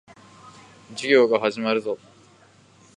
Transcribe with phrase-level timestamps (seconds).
[0.95, 1.95] 授業が始まるぞ。